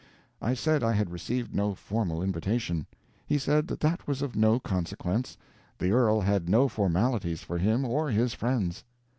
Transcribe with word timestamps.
I 0.41 0.55
said 0.55 0.81
I 0.81 0.93
had 0.93 1.11
received 1.11 1.53
no 1.53 1.75
formal 1.75 2.23
invitation. 2.23 2.87
He 3.27 3.37
said 3.37 3.67
that 3.67 3.81
that 3.81 4.07
was 4.07 4.23
of 4.23 4.35
no 4.35 4.59
consequence, 4.59 5.37
the 5.77 5.91
Earl 5.91 6.21
had 6.21 6.49
no 6.49 6.67
formalities 6.67 7.43
for 7.43 7.59
him 7.59 7.85
or 7.85 8.09
his 8.09 8.33
friends. 8.33 8.83